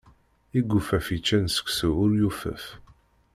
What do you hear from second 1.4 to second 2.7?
seksu ur yufaf.